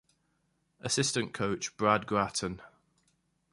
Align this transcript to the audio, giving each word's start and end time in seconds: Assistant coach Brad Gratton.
Assistant 0.79 1.31
coach 1.31 1.77
Brad 1.77 2.07
Gratton. 2.07 2.59